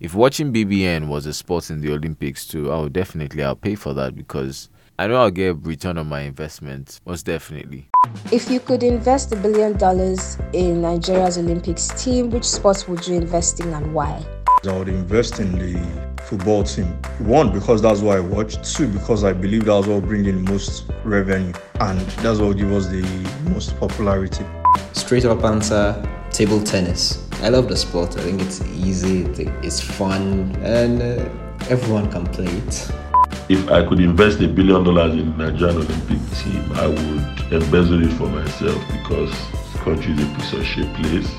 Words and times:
if 0.00 0.14
watching 0.14 0.52
BBN 0.52 1.08
was 1.08 1.26
a 1.26 1.32
sport 1.32 1.70
in 1.70 1.80
the 1.80 1.92
Olympics 1.92 2.46
too, 2.46 2.70
I 2.70 2.80
would 2.80 2.92
definitely 2.92 3.42
I'll 3.42 3.56
pay 3.56 3.74
for 3.74 3.94
that 3.94 4.14
because 4.14 4.68
I 4.98 5.06
know 5.06 5.16
I'll 5.16 5.30
get 5.30 5.50
a 5.50 5.54
return 5.54 5.98
on 5.98 6.06
my 6.06 6.20
investment, 6.20 7.00
most 7.06 7.26
definitely. 7.26 7.88
If 8.32 8.50
you 8.50 8.60
could 8.60 8.82
invest 8.82 9.32
a 9.32 9.36
billion 9.36 9.76
dollars 9.76 10.38
in 10.52 10.80
Nigeria's 10.82 11.38
Olympics 11.38 11.88
team, 12.02 12.30
which 12.30 12.44
sports 12.44 12.88
would 12.88 13.06
you 13.06 13.16
invest 13.16 13.60
in 13.60 13.72
and 13.72 13.92
why? 13.92 14.24
I 14.66 14.72
would 14.72 14.88
invest 14.88 15.38
in 15.38 15.52
the 15.52 16.22
football 16.22 16.64
team. 16.64 16.86
One, 17.18 17.52
because 17.52 17.82
that's 17.82 18.00
what 18.00 18.16
I 18.16 18.20
watch. 18.20 18.56
Two, 18.74 18.88
because 18.88 19.22
I 19.22 19.32
believe 19.32 19.66
that's 19.66 19.86
what 19.86 19.94
will 19.94 20.00
bring 20.00 20.26
in 20.26 20.44
most 20.44 20.90
revenue. 21.04 21.52
And 21.80 22.00
that's 22.00 22.38
what 22.38 22.48
will 22.48 22.54
give 22.54 22.72
us 22.72 22.86
the 22.86 23.02
most 23.50 23.78
popularity. 23.78 24.44
Straight 24.92 25.24
up 25.24 25.44
answer 25.44 26.02
table 26.30 26.62
tennis. 26.62 27.25
I 27.42 27.48
love 27.50 27.68
the 27.68 27.76
sport. 27.76 28.16
I 28.16 28.22
think 28.22 28.40
it's 28.42 28.62
easy, 28.74 29.22
it's 29.62 29.80
fun, 29.80 30.56
and 30.62 31.02
uh, 31.02 31.28
everyone 31.68 32.10
can 32.10 32.26
play 32.26 32.46
it. 32.46 32.90
If 33.48 33.70
I 33.70 33.86
could 33.86 34.00
invest 34.00 34.40
a 34.40 34.48
billion 34.48 34.82
dollars 34.84 35.12
in 35.14 35.36
the 35.36 35.50
Nigerian 35.50 35.76
Olympic 35.76 36.18
team, 36.38 36.72
I 36.74 36.86
would 36.88 37.52
embezzle 37.52 38.02
it 38.04 38.12
for 38.14 38.26
myself 38.28 38.82
because 38.90 39.30
the 39.72 39.78
country 39.84 40.12
is 40.14 40.22
a 40.22 40.34
piece 40.34 40.52
of 40.54 40.64
shit 40.64 40.94
place. 40.94 41.30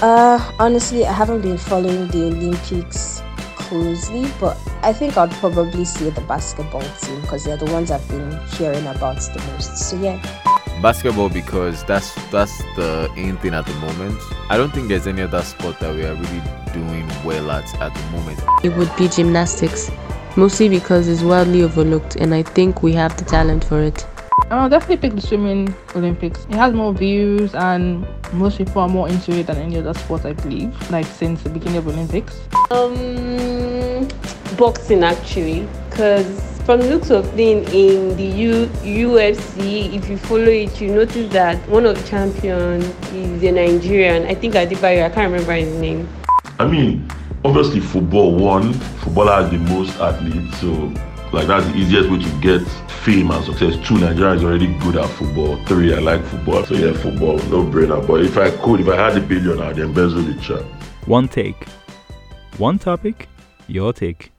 Uh, 0.00 0.38
honestly, 0.58 1.04
I 1.04 1.12
haven't 1.12 1.42
been 1.42 1.58
following 1.58 2.08
the 2.08 2.26
Olympics 2.26 3.22
closely, 3.56 4.26
but 4.40 4.56
I 4.82 4.92
think 4.92 5.16
I'd 5.16 5.30
probably 5.32 5.84
say 5.84 6.10
the 6.10 6.20
basketball 6.22 6.82
team 7.00 7.20
because 7.20 7.44
they're 7.44 7.56
the 7.56 7.70
ones 7.72 7.90
I've 7.90 8.06
been 8.08 8.38
hearing 8.56 8.86
about 8.86 9.16
the 9.16 9.42
most. 9.52 9.76
So 9.76 9.96
yeah. 9.96 10.20
Basketball 10.82 11.28
because 11.28 11.84
that's 11.84 12.12
that's 12.32 12.58
the 12.74 13.08
in 13.16 13.36
thing 13.36 13.54
at 13.54 13.64
the 13.66 13.74
moment. 13.74 14.20
I 14.50 14.56
don't 14.56 14.72
think 14.72 14.88
there's 14.88 15.06
any 15.06 15.22
other 15.22 15.42
sport 15.42 15.78
that 15.78 15.94
we 15.94 16.04
are 16.04 16.14
really 16.14 16.42
doing 16.72 17.08
well 17.24 17.52
at 17.52 17.72
at 17.80 17.94
the 17.94 18.10
moment. 18.10 18.40
It 18.64 18.76
would 18.76 18.94
be 18.96 19.08
gymnastics 19.08 19.90
mostly 20.36 20.68
because 20.68 21.08
it's 21.08 21.22
widely 21.22 21.62
overlooked 21.62 22.16
and 22.16 22.34
I 22.34 22.42
think 22.42 22.82
we 22.82 22.92
have 22.94 23.16
the 23.16 23.24
talent 23.24 23.64
for 23.64 23.80
it. 23.80 24.06
I'll 24.50 24.68
definitely 24.68 25.08
pick 25.08 25.14
the 25.14 25.26
swimming 25.26 25.74
Olympics. 25.94 26.44
It 26.46 26.54
has 26.54 26.74
more 26.74 26.92
views 26.92 27.54
and 27.54 28.06
most 28.32 28.58
people 28.58 28.82
are 28.82 28.88
more 28.88 29.08
into 29.08 29.32
it 29.32 29.46
than 29.46 29.58
any 29.58 29.78
other 29.78 29.94
sport, 29.94 30.24
I 30.24 30.32
believe, 30.32 30.90
like 30.90 31.06
since 31.06 31.42
the 31.42 31.48
beginning 31.48 31.78
of 31.78 31.88
Olympics. 31.88 32.40
Um, 32.70 34.08
boxing 34.56 35.04
actually, 35.04 35.68
because 35.88 36.51
from 36.64 36.80
the 36.80 36.88
looks 36.88 37.10
of 37.10 37.28
things 37.32 37.68
in 37.72 38.16
the 38.16 38.24
U- 38.24 38.66
UFC, 38.84 39.94
if 39.94 40.08
you 40.08 40.16
follow 40.16 40.44
it, 40.44 40.80
you 40.80 40.92
notice 40.94 41.32
that 41.32 41.56
one 41.68 41.86
of 41.86 42.00
the 42.00 42.08
champions 42.08 42.84
is 43.12 43.42
a 43.42 43.52
Nigerian. 43.52 44.26
I 44.26 44.34
think 44.34 44.54
Adebayo, 44.54 45.04
I 45.04 45.08
can't 45.08 45.32
remember 45.32 45.52
his 45.54 45.74
name. 45.80 46.08
I 46.58 46.66
mean, 46.66 47.08
obviously 47.44 47.80
football 47.80 48.34
one 48.34 48.72
football 48.72 49.26
has 49.26 49.50
the 49.50 49.58
most 49.58 49.96
athletes 49.98 50.60
so 50.60 50.70
like 51.32 51.46
that's 51.48 51.66
the 51.66 51.74
easiest 51.74 52.08
way 52.10 52.18
to 52.18 52.40
get 52.40 52.60
fame 53.02 53.30
and 53.32 53.44
success. 53.44 53.76
Two 53.86 53.98
nigeria 53.98 54.34
is 54.34 54.44
already 54.44 54.72
good 54.78 54.96
at 54.96 55.08
football 55.10 55.56
three 55.64 55.92
i 55.94 55.98
like 55.98 56.22
football. 56.24 56.64
So 56.64 56.74
yeah 56.74 56.92
football 56.92 57.38
no 57.48 57.64
brainer. 57.64 58.06
But 58.06 58.20
if 58.24 58.36
i 58.38 58.50
could 58.50 58.80
if 58.80 58.88
i 58.88 58.96
had 58.96 59.16
a 59.16 59.20
billion 59.20 59.60
i'd 59.60 59.78
embezzle 59.78 60.22
the 60.22 60.34
chat. 60.40 60.62
One 61.06 61.26
take. 61.26 61.66
One 62.58 62.78
topic 62.78 63.28
your 63.66 63.92
take 63.92 64.30